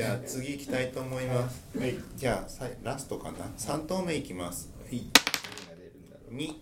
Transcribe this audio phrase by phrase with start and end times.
[0.00, 1.62] じゃあ次行きたいと思います。
[1.78, 1.94] はい。
[2.16, 3.38] じゃあさいラストかな。
[3.58, 4.70] 三投目いきます。
[4.82, 5.02] はい
[6.30, 6.58] 二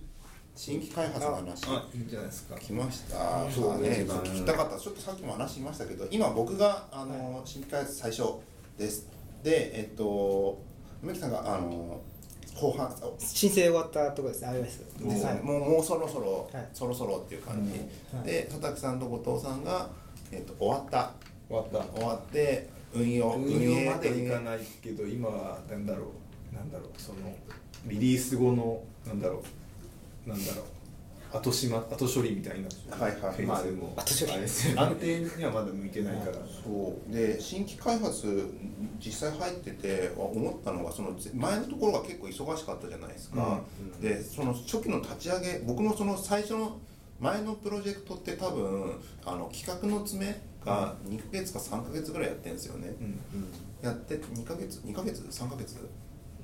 [0.57, 1.67] 新規開発の話。
[1.69, 3.49] あいいんじゃないですか来ました。
[3.49, 4.77] そうあね、聞きたかった。
[4.77, 8.25] ちょっとさっきも話しましたけど、今僕があの新規開発最初
[8.77, 9.07] です。
[9.45, 10.61] で、えっと
[11.05, 12.01] 梅木さんがあの
[12.57, 12.93] 後半。
[13.21, 17.79] 申請終わったところですね iOS ですはいもうもうそろそろ、はいそろそろっていう感じ、
[18.17, 19.89] はいで佐竹さんと後藤さんが、
[20.33, 21.13] えっと終わった
[21.49, 26.13] 終わった終わって運用運用までいかないけど今はなんだろ
[26.53, 26.55] う？
[26.55, 26.89] なんだろう？
[26.97, 27.19] その
[27.87, 29.43] リリース後のなんだろ
[30.27, 30.29] う？
[30.29, 30.65] なんだろう？
[31.31, 32.69] 後しま後処理みたいな。
[32.97, 33.33] はいはい。
[33.35, 33.93] フェーズも。
[33.95, 34.41] 後処理。
[34.41, 36.33] です安定にはまだ向いてないから。
[36.65, 37.13] そう。
[37.13, 38.49] で新規開発
[38.99, 43.61] 実際入ってて思ったのがその前のところが結構忙しかったじゃないですか、
[44.01, 46.79] でその初期の立ち上げ僕のその最初の
[47.21, 53.19] 前のプロジェクトって多分あの企画の詰めが2ヶ月か3ヶ月ぐらいやってるんですよね、うん
[53.81, 55.77] やって2ヶ月？2ヶ月？3ヶ月？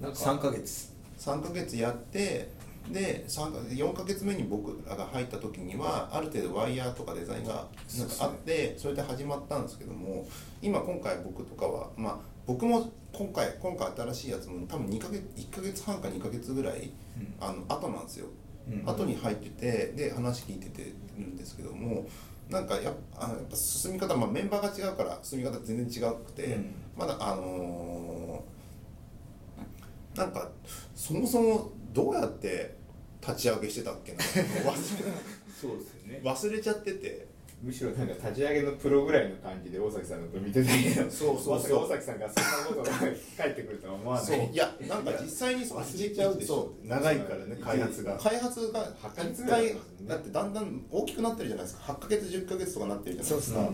[0.00, 0.92] なんか3ヶ月。
[1.18, 2.48] 3ヶ月やって
[2.90, 7.66] で3か4ヶ月目に僕らが入った時にはある程度ワイヤーとかデザインが
[7.98, 10.26] なんかあってそれで始まったんですけども
[10.60, 16.90] 今今回僕とかはまあ僕も今回今回新しいやつも多分2ヶ月1ヶ月半か2ヶ月ぐらい、
[17.40, 18.26] あの後なんですよ、
[18.68, 18.82] うん。
[18.84, 22.06] 後に入っててで話聞いててるんですけども
[22.48, 26.74] なんかやあのやっぱ進み方、まあ、メンバーが違うから進み方全然違くて、うん。
[26.96, 28.54] まだあのー
[30.14, 30.48] なんか
[30.94, 32.76] そもそもどうやって
[33.20, 34.22] 立ち上げしてたっけな忘
[35.60, 36.14] そうですよね。
[36.14, 37.26] れ忘れちゃってて
[37.64, 41.54] むしろなんか立ち上げのプロぐらいの感じで大崎さんのこと見てたけどそうそうそう。
[41.56, 44.26] まさか大崎さんがそんなことが返ってくるとは思わない。
[44.26, 44.36] そう。
[44.52, 46.54] いやなんか実際に忘れちゃうでしょ。
[46.54, 48.18] そう長いからね開発が。
[48.18, 48.84] 開発が。
[48.92, 51.92] 8ヶ月1ぐらい回だってだんだん大きくなってるじゃないですか。
[51.94, 53.70] 8ヶ月10ヶ月とかなってるじゃないそうですか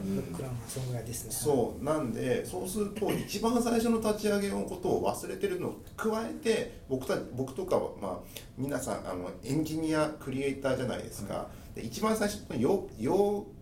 [0.68, 1.32] そんぐらいですね。
[1.32, 1.84] そう。
[1.84, 13.59] なんでそうすると一番最初の立ち上げのことを忘れてるのを加えて僕た僕とかはまあ皆さんあのエンジニアクリエイターじゃないですか、で一番最初の要要求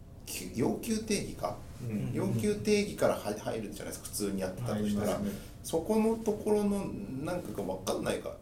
[0.54, 1.56] 要求定義か、
[1.88, 2.10] うん。
[2.12, 4.06] 要求定義から入入るじゃないですか？
[4.06, 5.30] 普通にやってたとしたら、ね。
[5.62, 6.86] そこのところの
[7.22, 8.32] なんかが分かんないか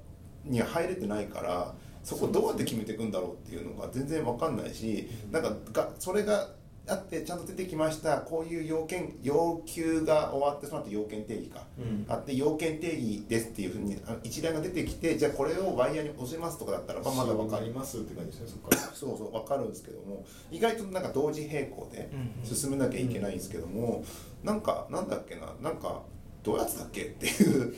[0.45, 1.75] には入れてないから
[2.05, 6.51] そこどうやって決めていくんだろうっていうのが全然分かんないし、なんかがそれが
[6.89, 8.19] あってちゃんと出てきました。
[8.19, 12.07] こういう要件要求が終わってその後要件定義か、うん。
[12.09, 18.95] あって要件定義ですっていうふうにあ一覧が出てきてじゃあこれをワイヤーに押せますとかだったらまだ分かるりますって感じですねそっから。
[18.95, 24.05] そうそう分かるんですけども意外となんか同時並行でうん進めなきゃいけないんですけども、
[24.43, 26.03] なんかなんだっけななんか
[26.43, 27.75] どうやってたっけっていう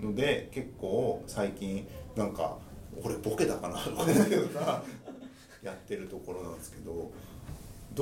[0.00, 1.86] ので結構最近
[2.16, 2.56] なんか
[3.02, 3.90] これボケだかなと
[4.58, 4.82] か
[5.62, 7.10] やってるところなんですけど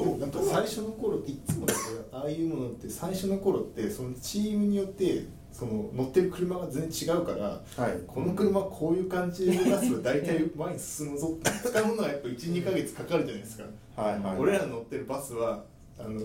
[0.04, 0.19] どう？
[0.19, 1.66] なんか最初の頃っていつも
[2.12, 8.00] ああいうものって最初の頃ってそのチームによってその乗ってる車が全然違うからはい。
[8.06, 13.64] この車こういう感じで動かすと大体前に進むぞって使うものはやっぱ12か月かかるじゃないですか、
[13.97, 14.38] はいはい。
[14.38, 15.64] 俺らの乗ってるバスは
[15.98, 16.20] あの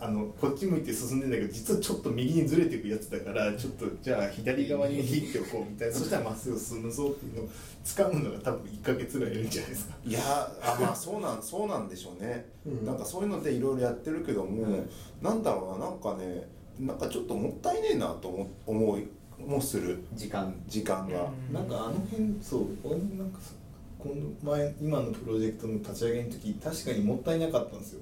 [0.00, 7.48] あのこっち向いて進んでんだけど実はちょっと右にずれていくやつだからちょっとじゃあ左側に切っておこうみたいなそしたらまっすぐ進むぞっていうのを
[7.84, 9.94] 使うのが多分1か月ぐらいやるんじゃないですか。
[10.04, 10.20] いや
[10.62, 12.84] あまあそうなんそうなんでしょうね、うん。
[12.84, 14.90] なんかそういうのでいろいろやってるけども、うん
[15.22, 20.04] なんだろうななんかねなんかちょっともったいねえなと思思いもする。
[20.14, 20.54] 時間。
[20.66, 21.54] 時間が、うん。
[21.54, 23.52] なんかあの辺そう俺もなんかさ
[23.98, 24.14] この
[24.52, 28.00] 前今のプロジェクトの立ち上げの時確かにもったいなかったんですよ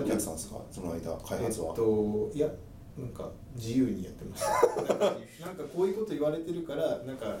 [0.00, 0.60] 何やってたんですか？
[0.70, 2.48] その間開発は、えっといや
[2.98, 7.38] なんか自由にやってましたなんかなんかこういうこと言われてるからなんか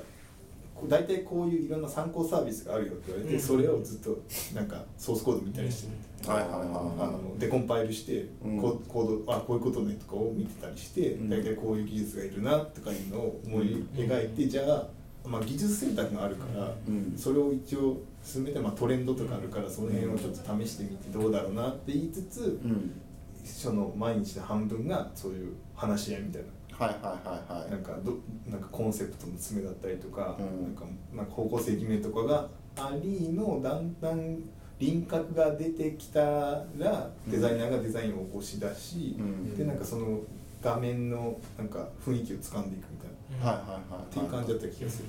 [0.88, 3.40] 大体こういういろんな参考サービスがあるよって言われて、うん。
[3.40, 4.18] それをずっと
[4.56, 6.68] なんかソースコード見たりして、はいはいはいはい。
[6.68, 6.72] あ
[7.12, 8.60] のデコンパイルして、うん。
[8.60, 11.28] ココードあこういうことねとかを見てたりして、うん。
[11.30, 14.88] 大体こういう技術がいるなとかいうのを思い描いて、じゃあ、
[15.26, 17.14] まあ、技術選択があるから、うん。
[17.16, 23.00] それを一応進めて、まあ、トレンドとかあるからその辺をちょっと試してみてどうだろうなって言いつつ、うん。
[23.44, 26.48] その毎日の半分がそういう話し合いみたいな。
[26.86, 27.70] はいはいはいはい。
[27.70, 28.18] なんかど
[28.50, 30.62] なんかコンセプトの詰めだったりとか,、うん。
[30.62, 30.84] なんか
[31.14, 34.38] なんか方向性決めとかがありのだんだん
[34.78, 39.56] 輪郭が出てきたらデザイナーがデザインを起こし出し、うん。
[39.56, 40.20] でなんかその
[40.64, 44.02] 画面のなんか雰囲気を掴んでいくみたいな、はいはいはい。
[44.02, 45.08] っていう感じだった気がする。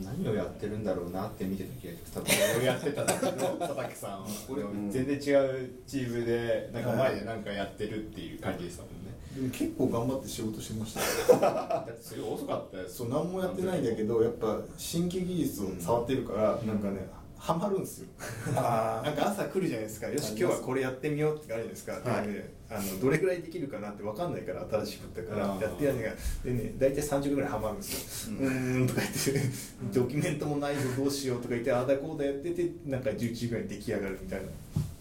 [0.00, 2.20] 何をやってるんだろうなって見てた気がする。
[2.20, 4.26] 多 分俺をやってたんだけど佐竹さんは。
[4.50, 4.90] 俺うん。
[4.90, 9.12] 全然違うチームでなんか前でなんかやってるっていう感じでしたもんね。
[9.34, 11.00] でも結構頑張って仕事してました。
[11.34, 17.08] よだってそれ遅かったよそう何もやってないんだけどやっぱ新規技術を触ってるから、なんかね
[17.38, 18.08] ハマるんですよ。
[18.54, 20.08] あなんか朝来るじゃないですか。
[20.08, 22.28] よし今日はこれやってみようってあるじゃないですか、はい。
[22.28, 26.10] であのどれぐらいできるかなって分かんないから新しくだからやってやるのが
[26.44, 29.50] でね大体30ぐらいハマるんですよ「うーん」とか言って
[29.92, 34.46] 「ドキュメントもないぞどうしよう」とか言ってああだこうだやっててなんか11時ぐらいに出来上がるみたいな。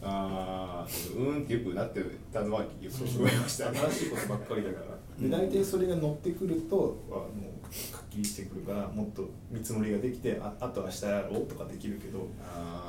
[0.04, 2.02] ああうーんってよくなって
[2.34, 3.78] たのはよく聞こえましたね。
[3.80, 4.98] 新しいことばっかりだから。
[5.20, 12.28] で大体それが乗ってくるとあもうかっきりしてくるからもっと見積もりができてああと明日やろうとかできるけど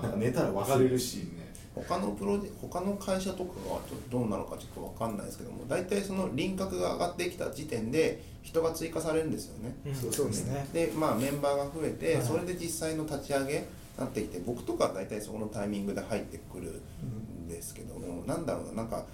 [0.02, 9.74] なんか寝たら忘れるしね他のプロジェ他の会社とかはちょっとどうなのかちょっと分かんないですけども大体その輪郭が上がってきた時点で人が追加されるんですよね。
[9.86, 10.12] うん。
[10.12, 10.66] そうですね。
[10.72, 12.24] でまあメンバーが増えて、はい。
[12.24, 13.64] それで実際の立ち上げに
[13.98, 19.04] なってきて僕とかは大体そこのタイミングで入ってくるんですけども、なんだろうななんか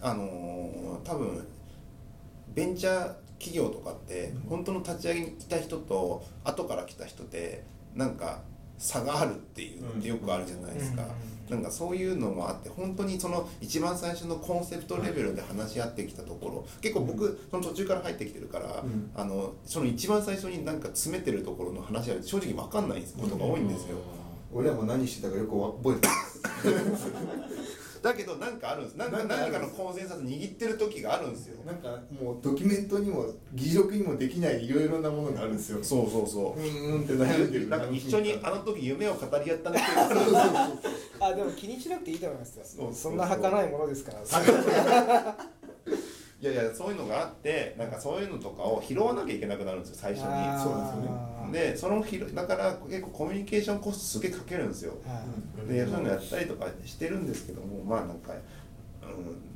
[0.00, 1.46] あのー多分
[2.54, 7.62] ベンチャー企業とかって本当の立ち上げにいた人と後から来た人って
[7.94, 8.42] なんか
[8.80, 11.08] 差があるっていうのってよくあるじゃないですか、うん
[11.50, 19.10] なんかそういうのもあって本当にその一番最初のコンセプトレベルで話し合ってきたところ結構僕その途中から入ってきてるから、うん。
[19.16, 23.96] あのその一番最初になんか詰めてるところの話は正直分かんないことが多いんですよ、
[24.52, 25.50] 俺らも何してたかよく
[25.82, 27.10] 覚えてます
[28.02, 28.94] だけどなんかあるんです。
[28.96, 31.64] なんかなんかある何かのコンセンサス握ってる時があるんですよ。
[31.64, 35.82] なんかもうドキュメントにも議事録にもできないいろいろなものがあるんですよ。
[35.82, 36.60] そうそうそう。
[36.60, 37.68] うーんって悩んでる。
[37.68, 40.42] なんか一緒にあの時夢を語り合ったねっていうそうそうそう
[41.20, 42.64] あでも気にしなくていいと思いますよ。
[42.64, 45.36] そうそうそんな儚いものですから。
[46.42, 50.26] いやいやそういうのがあってなんかそういうのとかを拾わなきゃいけなくなるんですよ最初に。
[50.58, 51.30] そうですよね。
[51.52, 54.94] でその拾だから結構コミュニケーションコストすげえかけるんですよ。
[55.06, 55.22] は
[55.66, 55.68] い。
[55.68, 58.32] でそういうのやったりとかしてるんですけどもまあなんか、
[59.02, 59.06] う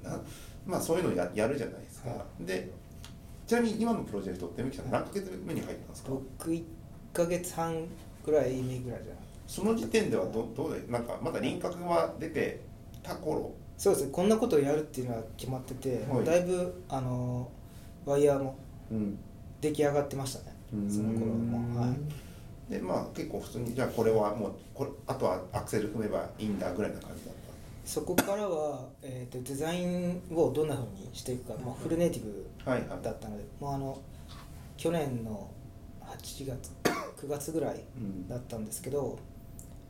[0.07, 0.19] ん、な
[0.67, 2.69] まあそういうのややるじゃないですか、はで
[3.47, 6.11] ちなみに今のプロジェクトってみきさん何ヶ月目に入ったんですか？
[6.11, 6.65] 僕1
[7.13, 7.87] ヶ月半
[8.27, 9.15] ぐらい目ぐらいじゃ
[9.47, 12.61] その時点ではどどうでなんかまだ輪郭が出て
[13.03, 13.53] た頃？
[13.77, 14.11] そうですね。
[14.13, 16.25] こんなことをやるっていうのは決まってて、はい。
[16.25, 17.51] だいぶあの
[18.05, 18.57] ワイヤーも
[18.91, 19.19] うん。
[19.61, 20.57] 出来上がってましたね。
[20.73, 20.91] うん。
[20.91, 21.81] その頃も。
[21.81, 22.73] はい。
[22.73, 27.35] でまあ結構普通にじゃあこれはもうこれあとはアクセル踏めばいいんだぐらいな感じだっ
[27.85, 32.77] そこからは、えー、とデザインをどんなふうにしていくか、まあ、フルネイティブだ
[33.11, 34.01] ったので、もうあの
[34.77, 35.51] 去年の
[36.01, 36.73] 8月
[37.17, 38.29] 9月ぐらいうん。
[38.29, 39.19] だったんですけど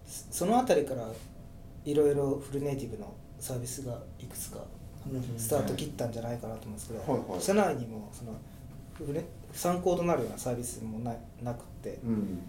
[0.06, 1.08] そその辺りから
[1.84, 4.58] いろいろフルネイティブのサービスがいくつか
[5.06, 7.40] うんスタート切ったんじゃないかなと思うんですけど、はいはい。
[7.40, 8.32] 社内にもその
[9.52, 12.42] 参考となるようなサービスもななくてうん。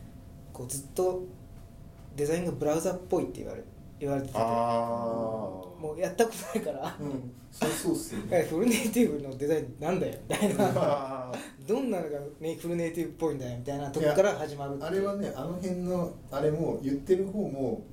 [0.53, 1.24] こうずっと
[2.15, 3.62] デザインがブラウザっぽいって言われ
[4.00, 4.38] 言われてて。
[4.38, 7.31] もうやったことないから、うん。
[7.51, 10.19] そうそうっすよ えフルネイティブのデザインなんだよ。
[10.27, 10.71] みたいな。
[10.75, 11.31] あ
[11.68, 13.57] どんなのが、ね、フルネイティブっぽいんだよ。
[13.57, 17.83] みたいなとこから始まるあれはねあの辺のあれも言ってる方も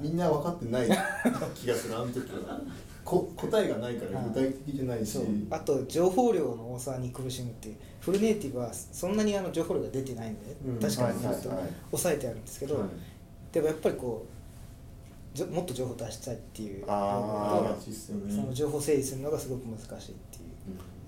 [0.00, 0.88] みんな分かってない
[1.54, 2.60] 気がするあの時は。
[3.04, 5.18] こ答えがないから具体的じゃないし。
[5.50, 7.70] あと情報量の多さに苦しむって
[8.00, 10.78] フルネイティブはそんなにあの情報量が出てないんで、うん。
[10.78, 12.88] 確かに抑えてあるんですけど、はい。
[13.50, 14.37] でもやっぱりこう
[15.52, 20.48] もっと情報出したいっていうあその情報整理するのがすごく難しいっていう。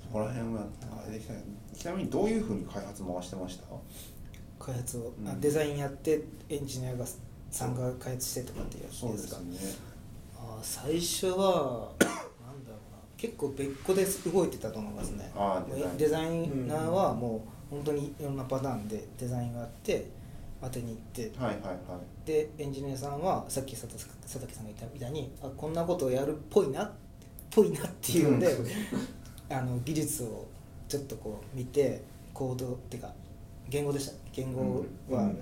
[0.02, 0.66] そこら辺は
[1.04, 1.34] あれできた
[1.76, 3.64] ちなみにどういうふうに開発回してました？
[4.64, 5.40] 開発を、あうん。
[5.40, 7.06] デザインやってエンジニアが
[7.50, 9.84] さんが開発してとかっていうやつそうでかですすね。
[10.36, 12.98] あー最初はなんだろうな。
[13.16, 15.32] 結構別個で動いてたと思いますね。
[15.96, 20.06] デザイナーはもう本当にいろんなパターンでデザインがあって
[20.60, 21.38] 当てに行って。
[21.38, 21.72] はいはいは
[22.24, 22.26] い。
[22.26, 26.90] でエンジニアさんはさっき佐藤佐竹さんが言ったみたいにあこんなことをやるっぽいなっ
[27.50, 28.56] ぽいなっていうので
[29.50, 30.46] あの技術を
[30.88, 32.02] ちょっとこう見て
[32.32, 33.12] コードっていうか
[33.68, 35.38] 言語でした言語は、うん。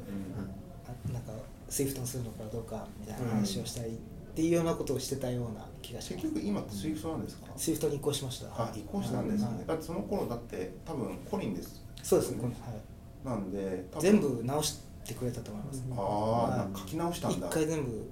[0.87, 1.32] あなんか
[1.68, 3.92] SWIFT にするのかどうかみたいな話をしたりっ
[4.34, 6.26] ていうようなことをしてたような気がします。
[6.26, 8.46] 結局今って Swift なんですか？SWIFT に移行しました。
[8.48, 9.66] あ移行したんですね、はい。
[9.66, 11.84] だってその頃だって多分コリンです。
[12.02, 17.46] そうですね、はい、なんで多分全部直してくれたと思います、ああ、はいなんか書き直したんだ。
[17.48, 18.10] 一回全部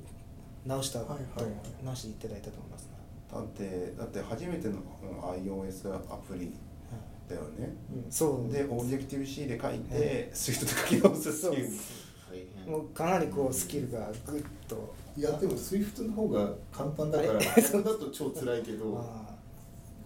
[0.67, 1.85] 直したと、はいはいはい。
[1.85, 2.91] 直していただいたと思いますね、
[3.33, 4.75] だってだって初めての
[5.23, 6.53] iOS アプリ
[7.29, 7.75] だよね。
[8.11, 11.71] そうでオブジェクティブ C で書いて、スイフトで書き直すっていう。
[12.71, 14.95] もうかなりこうスキルがぐっと。
[15.17, 19.35] いやでも SWIFT の方が簡単だからそれだと超辛いけど あ。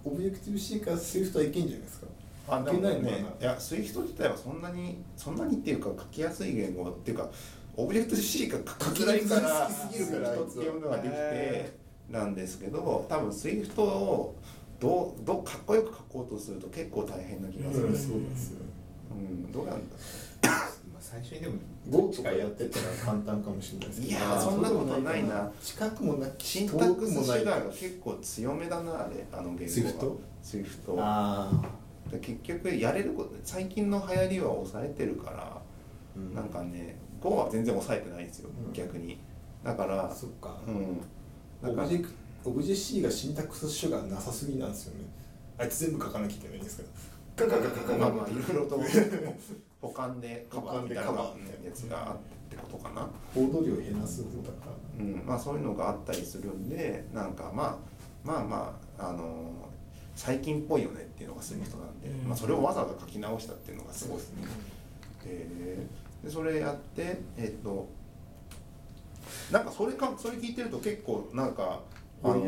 [0.05, 2.07] Objective C から SWIFT はいけんじゃないですか？
[2.51, 3.25] あないね。
[3.41, 7.29] いや Swift 自体はそんなにそんなにっていうか書きやすい言語っていうか
[7.77, 11.73] オブジェクト C が書きづらいから書きすぎるから SWIFT っていうものができてへ
[12.11, 14.35] なんですけど多分 SWIFT を
[14.81, 17.97] どうどうかっこよく書こうとすると結構大変な気がする、うん。
[17.97, 18.61] そうですよ
[19.11, 19.97] うん、どうなんだ
[20.43, 21.55] ま最初にでも
[21.89, 24.13] Go とかやってたら簡単かもしれないですけど。
[24.13, 25.51] いやーそんなことないな。
[25.63, 27.45] 近くもなシンタ遠ックスくもない。
[27.71, 29.69] 結構強めだなあれあの言語は。
[29.69, 30.17] Swift？
[30.43, 30.97] スイフト。
[30.99, 31.51] あ
[32.11, 38.73] で結局やれること最近の流行りは抑えてるから、あ、なんかね Go は全然抑えてないんですよ、うん。
[38.73, 39.19] 逆に。
[39.63, 41.01] だからそっか、うん。
[41.63, 42.11] だからオブジェク
[42.45, 45.05] オブジェ C がシンタックスシュガーなさすぎなんですよね。
[45.59, 46.85] あいつ全部書かなきゃいけないんですか
[47.37, 48.35] らガガガガガガまあまあい。
[48.35, 48.81] ろいろと
[49.83, 52.17] 保管でカバーみたいなやつがあっ
[52.51, 54.67] てことかな、コード量減らすことだか。
[54.67, 57.79] らうん、まあそういうのがあったりするんでなんかま
[58.25, 59.70] あまあまああのー
[60.21, 62.29] 最近っぽいよねっていうのがスイフトなんで、うん。
[62.29, 64.37] まあ、それをわざわざ書き直したっていうのがすごいですね。
[65.27, 67.89] えーでそれやってえっと
[69.51, 71.81] なんかそれかそれ聞いてると結構なんか
[72.23, 72.45] 余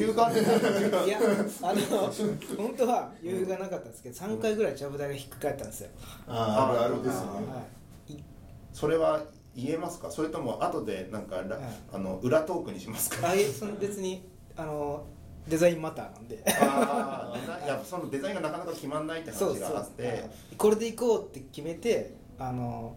[0.00, 1.20] 裕があるいや
[1.62, 2.12] あの
[2.56, 5.90] 本当は余裕がなかったんですけど3回ぐらいジャブ台がひっくり返ったんですよ、
[6.26, 7.26] ああるあるですね。
[7.28, 7.62] は
[8.08, 8.24] い、い。
[8.72, 9.22] それは
[9.54, 10.10] 言えますか？
[10.10, 11.64] それとも後でなんか、らはい。
[11.92, 13.28] あの裏トークにしますか？
[13.28, 14.26] あいえその別に
[14.56, 15.04] あの
[15.48, 16.42] デザインマターなんで。
[16.46, 19.62] あーデザインいやそのデザインがなかなか決まんないってそうそう。
[19.64, 22.96] 話があってこれでいこうって決めてあの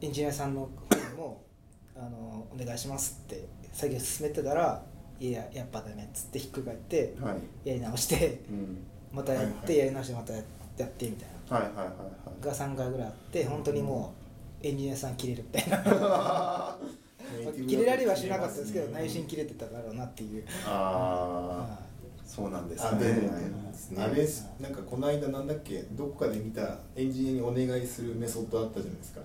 [0.00, 1.42] エンジニアさんの方にも
[1.96, 4.82] あのお願いしますって作業進めてたら
[5.20, 7.32] いややっぱダメっつってひっくり返っては
[7.64, 8.78] い、やり直してうん、
[9.12, 9.66] またやっはいはい。
[9.66, 10.42] てやり直してまたやっ
[10.90, 11.56] てみたいな。
[11.56, 12.44] はいはいはいはい。
[12.44, 14.12] が3回ぐらいあって本当にも
[14.62, 15.78] うエンジニアさん切れるみたいな
[17.66, 20.44] 切れられはしなかったですけど内心切れてただろうなっていう。
[20.66, 21.78] ああは
[22.26, 23.30] そうなんですあねで
[24.00, 24.26] あれ
[24.60, 25.82] なんかこの間なんだっけ？
[25.92, 29.20] どこかで見たエンジニアにお願いするメソッドあったじゃないですか。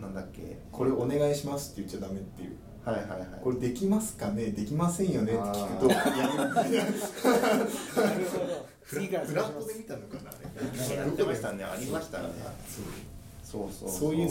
[0.00, 0.58] なんだっけ？
[0.72, 2.56] これお願いしますって言っちゃダメっていう。
[2.84, 3.28] はいはいはい。
[3.42, 4.46] これできますかね？
[4.46, 6.86] できませんよねって聞くとや
[8.86, 10.34] 次からフラットで見たのかなあ
[10.90, 12.28] れやってましたねありましたね
[13.44, 14.30] そうそうそうそういうの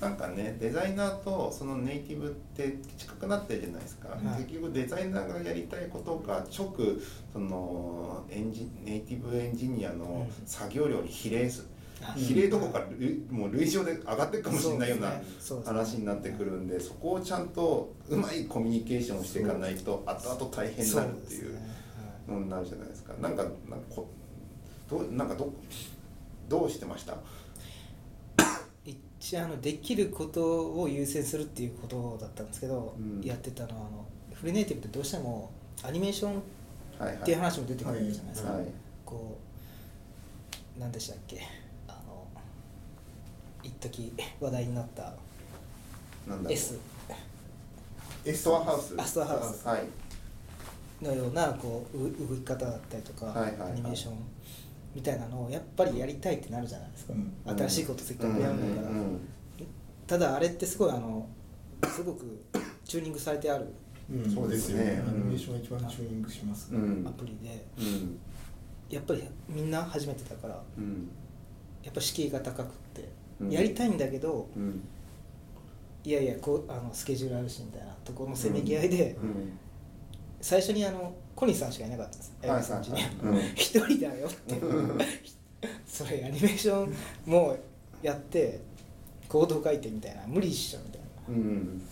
[0.00, 4.42] なんかねデザイナーとそのネイティブって近くなってるじゃないですか、はい。
[4.42, 6.74] 結局デザイナーがやりたいことが直
[7.32, 11.62] そのエンジネイティブエンジニアの作業量に比例す。
[11.62, 11.68] る、
[12.02, 15.12] あ比例どころか類もう類乗で上がっていくかもしれないような
[15.64, 21.58] 話になってくるんでそこをちゃんとうまいコミュニケーションをしていかないと後々大変になるっていう
[22.28, 23.14] のになるじゃないですか。
[23.18, 23.54] なんかなんか
[23.88, 24.06] こ
[24.90, 25.50] どうなんかど
[26.50, 27.16] どうしてました？
[29.34, 33.20] あのできることを優先するっていうことだったんですけど、うん。
[33.22, 35.50] やってたのはあのフリーネイティブってどうしても
[35.82, 36.34] アニメーション
[36.98, 37.16] はいはい。
[37.16, 38.66] っていう話も出てくるじゃないですか、はい
[39.04, 39.38] こ
[40.76, 41.40] う何でしたっけ。
[41.88, 42.26] あの
[43.62, 45.14] 一時話題になった
[46.26, 46.52] なんだろう。
[46.52, 46.78] S
[48.24, 48.94] エストアハウス。
[48.98, 49.66] あストアハウス。
[49.66, 49.84] はい。
[51.02, 53.70] のようなこうう動き方だったりとか、はいはいはい。
[53.70, 54.14] アニメーション
[54.96, 57.58] みたいなのをやっぱりやりたいってなるじゃないですか、うん。
[57.58, 58.96] 新しいことせっかくやるんだから、うん。
[58.96, 59.20] うん
[60.06, 61.28] ただあれってすごいあの
[61.88, 62.40] すごく
[62.84, 63.66] チューニングされてある
[64.10, 64.30] うん。
[64.32, 65.02] そうですね。
[65.06, 66.68] アニメーションが一番チューニングします。
[66.70, 67.06] ねうん。
[67.06, 68.18] アプリで、うん。
[68.88, 71.10] やっぱりみんな初めてだからうん。
[71.82, 73.08] やっぱ敷居が高くって、
[73.40, 73.50] うん。
[73.50, 74.80] やりたいんだけどうん。
[76.04, 79.58] いやいやこうあのスケジュールあるしみたいなところのせめぎ合いで、うん
[80.46, 82.32] 最初にあの小西さんしかいなかったんです。
[82.40, 83.38] はいはい綾部さんちにうん。
[83.56, 84.54] 一人だよって
[85.84, 86.94] それアニメーション
[87.26, 87.56] も
[88.00, 88.60] やって
[89.28, 90.22] コード書いてみたいな。
[90.28, 91.06] 無理っしょみたいな。
[91.30, 91.82] うん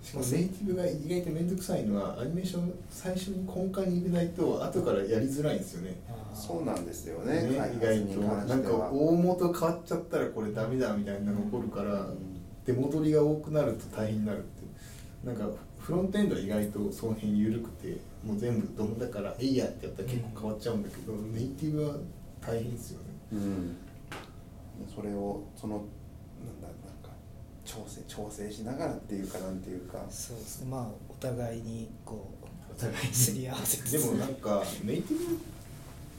[0.00, 5.96] しかもネイティブが意外と面倒くさいのはアニメーション最初に根幹に入れないと後からやりづらいんですよね。
[6.32, 7.42] そうなんですよね。
[7.42, 7.56] ね。
[7.76, 12.18] 意外にとなんか大元変わっちゃったらこれダメだみたいなのが起こるから、うん。
[12.64, 15.26] 出戻りが多くなると大変になるって。
[15.26, 15.48] なんか
[15.86, 21.96] フロントエンドは意外とその辺緩くてもう全部ドムだから「えいや」ってやったら結構変わっちゃうんだけど、ネイティブは
[22.40, 23.04] 大変ですよね。
[23.34, 23.76] うん。
[24.92, 25.84] それをその
[26.44, 27.10] なんだなんか
[27.64, 30.04] 調整調整しながらっていうかなんていうか。
[30.10, 30.70] そうですね。
[30.72, 33.14] まあお互いにこうお互いに。
[33.14, 35.38] すり合わせつつでもなんかネイティブ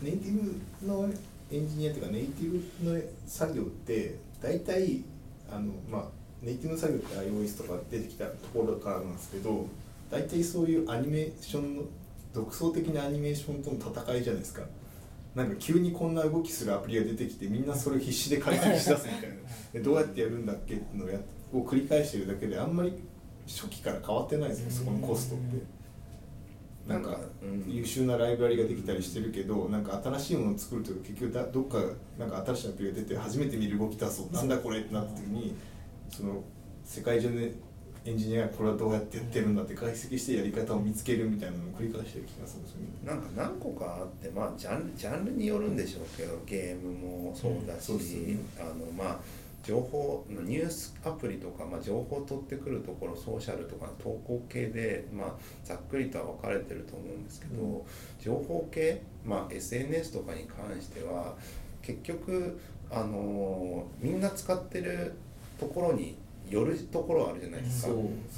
[0.01, 1.09] ネイティブの
[1.51, 5.03] エンジニアというかネイティブの作業って大体
[5.51, 9.65] あのまあネイティブの作業って iOS とか出てきたところからなんですけど
[10.11, 11.83] 大体そういうアニメーションの
[12.33, 14.61] 独創的なアニメーションとの戦いじゃないですか。
[15.35, 19.35] なんか急にこんな動きするアプリが出てきてみんなそれを必死で解析しだすみたいな。
[19.73, 21.19] でどうやってやるんだっけっていうのをや
[21.53, 22.93] を繰り返してるだけであんまり
[23.47, 25.77] 初期から変わってないですよそこのコストって。
[26.87, 27.71] なんかうん。
[27.71, 31.79] 優秀なライブラリができたりしてるけどなんか新しいものを作ると結局だどっか
[32.17, 35.55] なんか新しいアプリが出て初めて見る動き出そうなんだこれってなった時に
[36.09, 36.43] その
[36.83, 37.53] 世界中で
[38.05, 42.87] エンジニアがこれはどうやってやってるんだって解析してやり方を見つけるみたいなのを繰り返してる気がするんですよね。
[43.05, 49.19] なんか何個かあってまあジャンルジャンルによるんでしょうけどゲームもそうだし、うんねあのまあ
[49.67, 55.31] 情報ニュースアプリとか、まあ、情報を取ってくるところソーシャルとか投稿系で、まあ、
[55.65, 57.81] ざっくりとは分かれてると思うんですけど、うん
[58.21, 61.35] 情報系、まあ、SNS とかに関しては
[61.81, 62.59] 結局、
[62.89, 65.13] あのーみんな使ってる
[65.59, 66.15] ところに
[66.49, 67.91] よるところあるじゃないですか。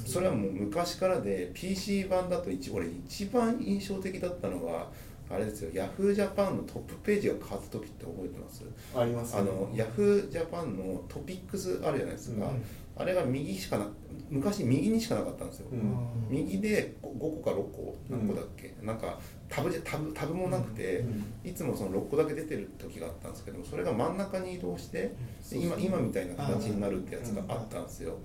[0.06, 4.88] それはもう昔からで PC 版だと一俺一番印象的だったのが
[5.32, 6.12] あれですよ Yahoo!
[6.12, 8.64] ジャパンのトップページが変わった時って覚えてます？
[8.96, 10.28] ありますあの Yahoo!
[10.28, 12.62] ジャパンのトピックスあるじゃないですか、うん
[13.00, 13.86] あれが右しかな
[14.28, 15.96] 昔右にしかなかったんですよ、うん。
[16.28, 21.04] 右で5個か6個何個だっけ、なんかタブじゃタブタブもなくて、
[21.42, 25.14] いつもその6個だけ出てる時があったんですけどそれが真ん中に移動して、
[25.50, 28.18] で今今みたいな形になるってやつがあったんですよ、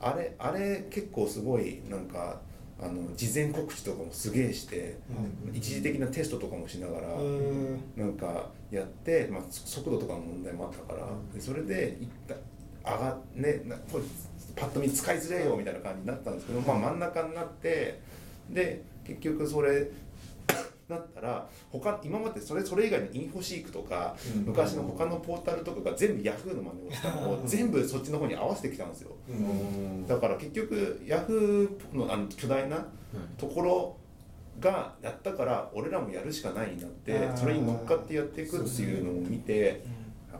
[0.00, 2.40] あれあれ結構すごいなんか
[2.78, 4.98] あの事前告知とかもすげえして、
[5.54, 7.80] 一時的なテストとかもしながら、うん。
[7.96, 12.34] なんかやって、まあ、速度とかの問題もあったから、でそれでいった
[12.86, 14.04] 上がねなこれ
[14.54, 18.00] パッと見使いづれえよみたいな感じになったんですけど、まあ、真ん中になって
[18.48, 19.90] で結局それ
[20.88, 24.42] なったら他今までそれそれ以外のインフォシークとか、うん。
[24.42, 29.10] 昔の他のポータルとかが全部ヤフーの真似をしたのを全部そっちの方に合わせてきたんですよ。
[29.28, 30.06] うん。
[30.06, 32.86] だから結局ヤフーのあの巨大な
[33.36, 33.96] ところ
[34.60, 39.76] がやったから俺らもやるしかないになってそれに乗っかってやっていくっていうのを見てやっ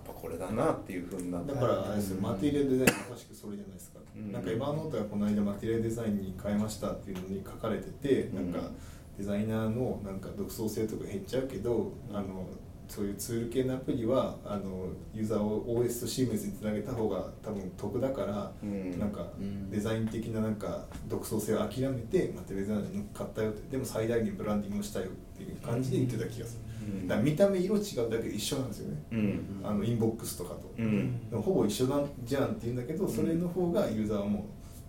[0.07, 1.55] ぱこれだなっていうふうになって。
[1.55, 4.33] だからあれですよマテリアルデザインまさしくそれじゃないですか、うん。
[4.33, 8.71] なんかエヴァーノートがこの間マテリアルデザインに変えましたっていうのに書かれてて、なんか
[9.19, 12.47] デザイナーのなんか独創性とか減っちゃうけど、あの
[12.89, 18.99] そういうツール系のアプリはあのユーザーを OS とシームレスにつなげた方が多分得だから、うん。
[18.99, 19.71] なんかうん。
[19.71, 23.71] デザイン的ななんか独創性を諦めてマテリアルデザインに乗ったよって。
[23.71, 26.66] でも最大限ブランディングをしたよっていう感じで言ってた気がする、うん
[27.07, 29.61] だ見た目色違うだけで一緒なんですよね、うん。
[29.65, 31.21] あのインボックスとかと、うん。
[31.33, 34.47] ほぼ一緒なんじゃんって言うんだけどそれの方がユーザーはも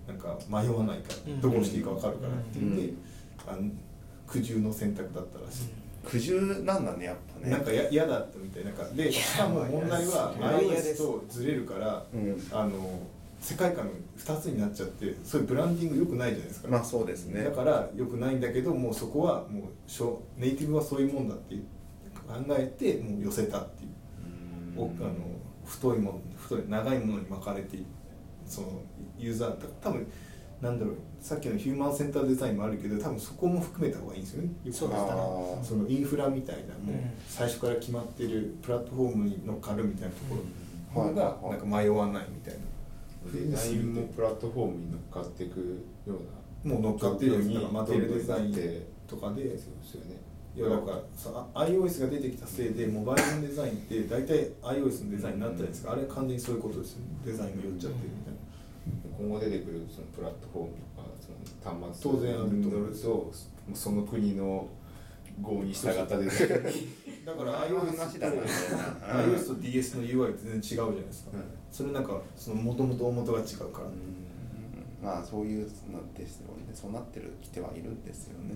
[0.07, 1.41] うなんか迷わないから、うん。
[1.41, 2.33] どこをしていいか分かるから。
[2.33, 2.75] っていうん。
[2.75, 2.97] で、うん。
[3.47, 3.71] あの
[4.27, 5.63] 苦渋の選択だったらしい、
[6.05, 7.51] 苦渋なんだねやっぱね。
[7.51, 8.71] なんかや嫌だったみたいな。
[8.71, 10.97] なんかでしかも問題は iOS す。
[10.97, 12.47] とずれるから、うん。
[12.51, 12.99] あの
[13.39, 21.55] 世界観が2つになっちゃってそういうブランディング良くないじゃないですか、まあそうですねだから良くないんだけどもうそこはもうしょネイティブはそういうもんだって
[22.27, 23.89] 考えてもう寄せたっていう。
[24.79, 25.13] おあの
[25.65, 27.85] 太いもの太い長いものに巻かれてい
[28.45, 28.67] その
[29.17, 30.07] ユーザー多分
[30.61, 34.49] なんだろうさっきのヒューマンセンターデザインもあるけど多分そこも含めた方がいいんですよね。
[34.63, 35.09] よくそうですね
[35.63, 37.11] そのインフラみたいなもううん。
[37.27, 40.35] 最初から決まってるプラットフォームに乗っかるみたいなとこ
[40.95, 42.59] ろうんがはいはいなんか迷わないみたいな。
[43.33, 45.59] デザインもプラットフォームに乗っかっていく
[46.07, 48.53] ようなもう乗っかってるよ状況にだからマテリデザイン
[49.07, 50.26] とかでそうですよね
[50.57, 50.91] いやだか
[51.53, 55.91] ら iOS が出てきたせいでモバイルのデザインって大体 iOS のデザインになったじゃないですか？
[55.93, 57.05] あれは完全にそういうことですよね。
[57.23, 58.41] デザインが寄っちゃってるみたいな。
[59.19, 61.37] 今後出てくるそのプラットフォームとかその
[61.93, 63.75] 端末当然あると思う。
[63.77, 64.67] その国の
[65.43, 66.49] 号に従ったデザイン
[67.23, 68.25] だから iOS と
[69.05, 71.43] iOS と DS の UI 全然違うじゃないですか、うん。
[71.71, 75.05] それなんかその元々大元が違うから、うん。
[75.05, 76.73] まあそういうのですよね。
[76.73, 78.55] そうなってるきてはいるんですよね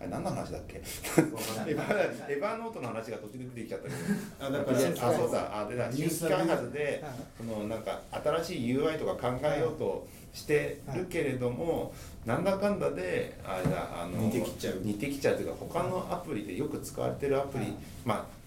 [0.00, 0.78] あれ何の話だっけ？
[0.78, 4.00] エヴァエヴァノートの話が途中で出てきちゃったけど。
[4.40, 7.12] あだからあそうだあでだニュース新規開発ではい。
[7.36, 11.92] そのなんか新しい UI とか考えようとしてるけれども、
[12.24, 14.80] なんだかんだであれだあの似てきちゃう。
[14.82, 17.74] 似てきちゃうというか他のアプリでよく使われてるアプリ、はい。
[18.04, 18.40] まあ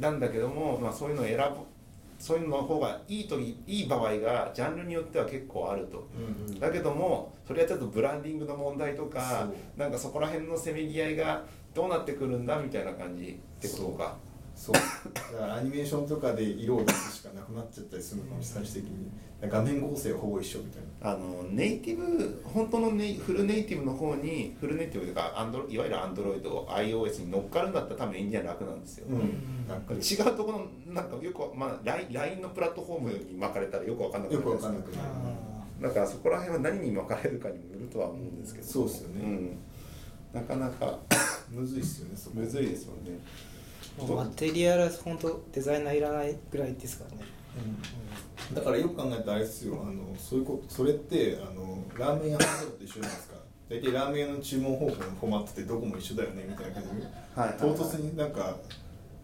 [0.00, 1.42] なんだけども、まあ、そういうのを選ぶ
[2.18, 6.06] そういうのの方がいい時いい場合がジャンルによっては結構あると。
[6.16, 14.16] うんだけどもそれはちょっとブランディングの問題とかなんかそこら辺のせめぎ合いがどうなってくるんだみたいな感じってことか
[14.58, 14.74] そう。
[14.74, 19.10] だからアニメーションとかで色を出すしかなくなっちゃったりするのかも最終的に。
[19.40, 21.12] 画面構成はほぼ一緒みたいな。
[21.12, 29.64] あのネイティブ本当のネイフルネイティブの方にフルネイティブというかアンドロいわゆるアンドロイド iOS に乗っかるんだったら多分エンジニア楽なんですよ、うん。
[29.68, 29.82] なん。
[29.82, 29.96] か違
[30.28, 31.08] うところのなん。
[31.08, 34.22] かよくわまあ LINE のプラットフォームに巻かれたらよくわかん。
[34.24, 34.74] なくなよくわかん。
[34.74, 35.08] なくくなる
[35.82, 38.40] だからそこら辺は何に巻かれるかにもよるとは思うん。
[38.40, 39.58] ですけどそうっすよねうん、
[40.32, 40.98] なかなか
[41.48, 43.20] むずいっすよねむずいですよね
[44.08, 47.24] マテリアル本当デザイナーいらないぐらいですからね、
[48.50, 48.54] うん。
[48.54, 49.82] だからよく考えたらあれですよ。
[49.82, 53.34] あのそういうことそれってあのラーメン屋のことと一緒じゃないですか。
[53.68, 57.58] 大体ラーメン屋の注文方法のフォーマットってどこも一緒だよねみたいな感じで、はいはいはい。
[57.58, 58.56] 唐突になんか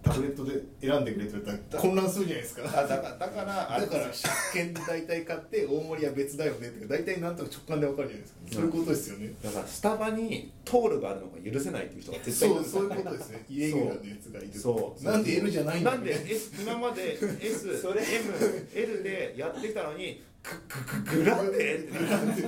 [0.04, 2.62] タブレットで選んでくれって言われたら混乱するじゃないですか。
[2.64, 9.32] あだからだからあれだから車検で大体買って大盛りは別だよねって大体なんとなく直感で分かるじゃないですか、そういうことですよね。
[9.42, 13.44] だからスタバにトールがあるのが許せないっていう人が絶対いるそうそういうことですね。
[13.48, 15.04] イレギュラーのやつがいるそう。
[15.04, 22.42] なんで L じゃないんだなんで S 今まで SML でやってきたのにググググランデグランデ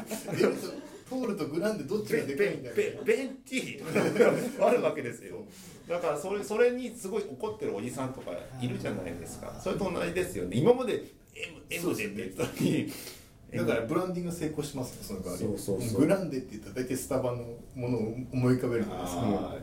[1.09, 2.75] トールとグランデどっちベがでかいんだよ。
[2.75, 4.59] ベベベンティー。
[4.67, 5.45] あるわけですよ。
[5.89, 9.59] だからそれそれにすごい怒ってるおじさんとかいるじゃないですか。
[9.63, 10.57] それと同じですよね。
[10.57, 10.95] 今まで
[11.35, 12.93] M, M でって言ってたのに。
[13.55, 15.45] だからブランディング成功しますねその代わり。
[15.45, 16.01] そうそうそう。
[16.01, 19.57] グランデって言ったら大体スタバのものを思い浮かべるじゃないですか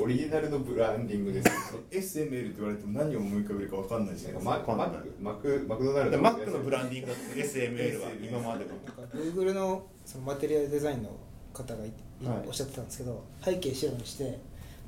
[0.00, 1.48] オリジナルのブランディングです。
[1.48, 1.52] よ
[1.90, 4.50] SML って言われても何を思い浮かべるか分かんないじゃないですか。
[4.50, 6.18] ママックマクマクドナルド。
[6.18, 8.70] マックのブランディングだって SML は今までも。
[8.86, 11.10] なんか Google のそのマテリアルデザインの
[11.52, 11.92] 方がい
[12.24, 12.46] はい。
[12.46, 14.38] おっしゃってたんですけど背景白にして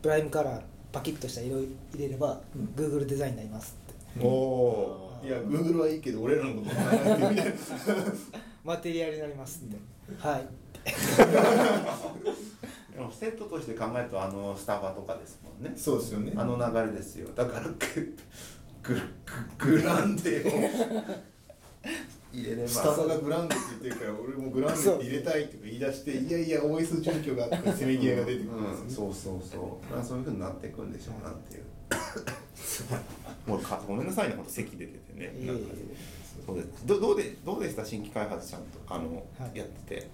[0.01, 2.41] プライムカラーパキッとした色入れれば
[2.75, 3.77] Google デザインになります
[4.17, 4.25] って。
[4.25, 7.45] おおいや Google はいいけど俺らのこと考えてみたい。
[7.45, 7.45] な
[8.65, 9.77] マテリアルになりますって。
[10.19, 10.47] はい。
[12.95, 15.77] でもセットとして考えるとあのスタバとかですもんね。
[15.77, 16.33] そうですよね。
[16.35, 17.29] あの流れですよ。
[17.37, 17.75] だからグ
[18.83, 18.95] グ
[19.59, 20.45] ググランデを
[22.33, 28.77] 入れればスタバがグランデって言ってるから俺もグランデって入れたいって言い出していやいや OS 準拠があってせめぎ合いが出てくるんですよ。
[28.77, 31.65] ねうん、そうそうそう、まあ、そういうふうになっていくんでしょうなんていう。
[33.47, 35.33] もうかごめんなさいねほんと席出ててね。
[36.47, 36.87] そうです。
[36.87, 37.85] どどうでどうでした？
[37.85, 40.09] 新規開発ちゃんとあの、はいやってて。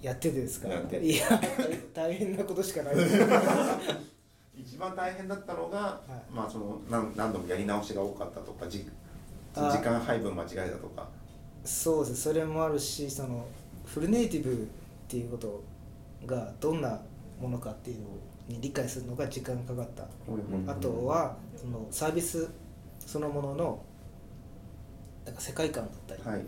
[0.00, 0.68] やっててですか？
[0.68, 1.40] いや
[1.92, 2.94] 大変なことしかない。
[4.56, 6.32] 一番大変だったのが、い。
[6.32, 8.88] まあその何何度もやり直しが多かったとかじ
[9.58, 11.08] 時あ間配分間違えたとか。
[11.64, 12.22] そうです。
[12.22, 13.46] それもあるしその
[13.84, 14.56] フルネイティブっ
[15.08, 15.62] ていうこと
[16.26, 17.00] がどんな
[17.40, 18.04] ものかっていうの
[18.48, 20.04] に理解するのが時間かかった。
[20.66, 22.48] あとはそのサービス
[22.98, 23.82] そのものの
[25.24, 26.46] なんか世界観だったり、はい。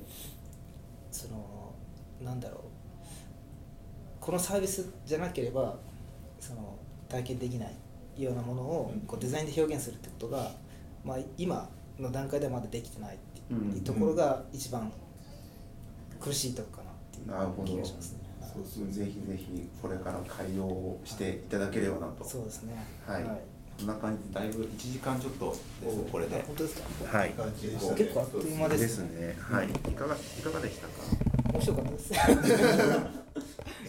[1.10, 1.74] その
[2.22, 2.60] なんだろう。
[4.20, 5.76] このサービスじゃなければ
[6.38, 6.76] その
[7.08, 10.50] 体験できないようなものをこうデザインで表現するってことが、
[11.04, 11.68] まあ、今
[12.00, 14.90] の段階ではまだできてないっていうところが一番
[16.20, 18.18] 苦しいとこかなっていう気がしますね。
[18.52, 22.24] そうそうぜひぜひこれから改良をしていただければなと。
[22.24, 22.74] そうですね。
[23.06, 23.24] はい、
[23.78, 26.36] こんな感じでだいぶ1時間ちょっとですこれで。
[26.36, 27.18] あ本当ですか？
[27.18, 27.32] はい。
[27.96, 29.20] 結構あっという間ですね。
[29.28, 29.36] ね。
[29.40, 29.68] はい。
[29.68, 30.92] いかがいかがでしたか？
[31.52, 32.12] 面白かったです。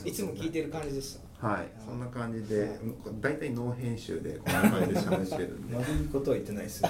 [0.07, 1.47] いつも聞いてる感じでした。
[1.47, 1.67] はい。
[1.83, 2.79] そんな感じで
[3.19, 5.75] 大体ノー編集でこんな感じで喋ってるんで。
[5.81, 6.89] 悪いことは言ってないですよ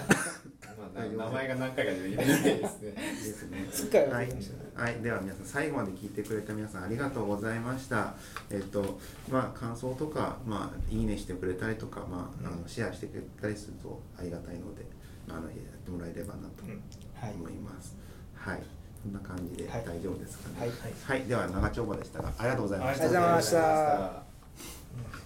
[1.09, 2.91] 名前が何回かで言えないですね。
[2.91, 2.97] で
[3.33, 8.13] すねすっかり忘はいれてました、はい、では皆さん最後まで聞いてくれた皆さんありがとうございました。
[8.49, 14.85] えっとまあ感想とかまあいいねしてくれたりとかまああのシェアしてくれたりするとありがたいので
[15.29, 15.51] あのやっ
[15.83, 17.33] てもらえればなとはい。
[17.35, 17.95] 思います。
[18.35, 18.63] はい、
[19.03, 19.83] こんな感じではい。
[19.85, 20.55] 大丈夫ですかね。
[20.59, 20.71] はい。
[21.05, 23.05] はい、では長丁場でしたがありがとうございました。
[23.05, 25.20] ありがとうございました